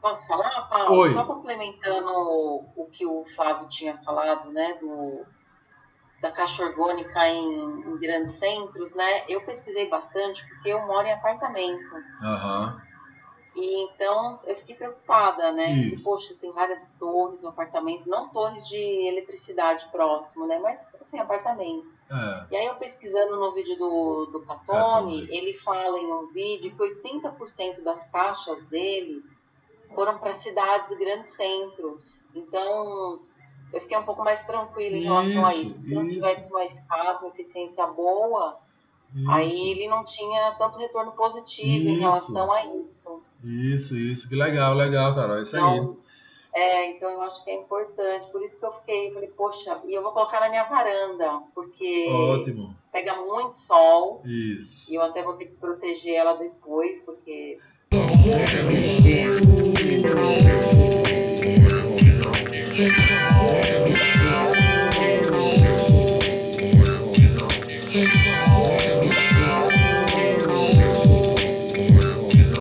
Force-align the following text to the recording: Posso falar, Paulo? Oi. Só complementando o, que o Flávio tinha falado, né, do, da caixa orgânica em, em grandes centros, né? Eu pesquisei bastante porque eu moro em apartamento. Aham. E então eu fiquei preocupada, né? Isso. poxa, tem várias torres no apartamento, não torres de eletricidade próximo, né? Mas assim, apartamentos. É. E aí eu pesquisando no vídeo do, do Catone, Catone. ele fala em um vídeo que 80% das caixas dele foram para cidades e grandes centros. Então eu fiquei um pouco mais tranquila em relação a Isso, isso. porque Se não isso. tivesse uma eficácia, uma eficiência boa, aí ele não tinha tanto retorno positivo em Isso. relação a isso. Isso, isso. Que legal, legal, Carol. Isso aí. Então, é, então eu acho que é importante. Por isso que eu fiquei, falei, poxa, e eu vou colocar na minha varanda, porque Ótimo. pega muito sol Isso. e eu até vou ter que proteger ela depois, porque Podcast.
Posso 0.00 0.26
falar, 0.26 0.68
Paulo? 0.70 1.00
Oi. 1.00 1.12
Só 1.12 1.24
complementando 1.24 2.08
o, 2.76 2.88
que 2.90 3.04
o 3.04 3.26
Flávio 3.26 3.68
tinha 3.68 3.94
falado, 3.98 4.50
né, 4.52 4.78
do, 4.80 5.22
da 6.22 6.32
caixa 6.32 6.64
orgânica 6.64 7.28
em, 7.28 7.90
em 7.90 7.98
grandes 7.98 8.36
centros, 8.36 8.94
né? 8.94 9.24
Eu 9.28 9.44
pesquisei 9.44 9.86
bastante 9.90 10.48
porque 10.48 10.70
eu 10.70 10.86
moro 10.86 11.06
em 11.06 11.12
apartamento. 11.12 11.92
Aham. 12.22 12.85
E 13.58 13.84
então 13.84 14.38
eu 14.44 14.54
fiquei 14.54 14.76
preocupada, 14.76 15.50
né? 15.52 15.72
Isso. 15.72 16.04
poxa, 16.04 16.34
tem 16.38 16.52
várias 16.52 16.92
torres 16.98 17.42
no 17.42 17.48
apartamento, 17.48 18.06
não 18.08 18.28
torres 18.28 18.68
de 18.68 18.76
eletricidade 19.08 19.88
próximo, 19.90 20.46
né? 20.46 20.58
Mas 20.58 20.92
assim, 21.00 21.18
apartamentos. 21.18 21.96
É. 22.10 22.46
E 22.50 22.56
aí 22.56 22.66
eu 22.66 22.74
pesquisando 22.74 23.34
no 23.36 23.52
vídeo 23.52 23.76
do, 23.78 24.26
do 24.26 24.40
Catone, 24.42 25.22
Catone. 25.22 25.28
ele 25.30 25.54
fala 25.54 25.98
em 25.98 26.12
um 26.12 26.26
vídeo 26.26 26.70
que 26.76 26.78
80% 27.02 27.82
das 27.82 28.02
caixas 28.10 28.62
dele 28.64 29.24
foram 29.94 30.18
para 30.18 30.34
cidades 30.34 30.90
e 30.90 30.96
grandes 30.96 31.32
centros. 31.34 32.28
Então 32.34 33.20
eu 33.72 33.80
fiquei 33.80 33.96
um 33.96 34.04
pouco 34.04 34.22
mais 34.22 34.42
tranquila 34.42 34.96
em 34.96 35.02
relação 35.04 35.44
a 35.46 35.54
Isso, 35.54 35.62
isso. 35.62 35.72
porque 35.74 35.86
Se 35.86 35.94
não 35.94 36.06
isso. 36.06 36.14
tivesse 36.20 36.50
uma 36.50 36.64
eficácia, 36.64 37.26
uma 37.26 37.32
eficiência 37.32 37.86
boa, 37.86 38.58
aí 39.28 39.70
ele 39.70 39.88
não 39.88 40.04
tinha 40.04 40.52
tanto 40.52 40.78
retorno 40.78 41.12
positivo 41.12 41.88
em 41.88 41.92
Isso. 41.92 42.00
relação 42.00 42.52
a 42.52 42.64
isso. 42.64 43.22
Isso, 43.42 43.96
isso. 43.96 44.28
Que 44.28 44.36
legal, 44.36 44.74
legal, 44.74 45.14
Carol. 45.14 45.40
Isso 45.40 45.56
aí. 45.56 45.62
Então, 45.62 45.96
é, 46.52 46.90
então 46.90 47.10
eu 47.10 47.20
acho 47.22 47.44
que 47.44 47.50
é 47.50 47.54
importante. 47.54 48.28
Por 48.30 48.42
isso 48.42 48.58
que 48.58 48.64
eu 48.64 48.72
fiquei, 48.72 49.10
falei, 49.10 49.28
poxa, 49.28 49.80
e 49.86 49.94
eu 49.94 50.02
vou 50.02 50.12
colocar 50.12 50.40
na 50.40 50.48
minha 50.48 50.64
varanda, 50.64 51.42
porque 51.54 52.08
Ótimo. 52.10 52.74
pega 52.90 53.14
muito 53.16 53.54
sol 53.54 54.22
Isso. 54.24 54.90
e 54.90 54.94
eu 54.94 55.02
até 55.02 55.22
vou 55.22 55.34
ter 55.34 55.46
que 55.46 55.54
proteger 55.56 56.14
ela 56.14 56.34
depois, 56.34 57.00
porque 57.00 57.58
Podcast. 57.88 58.56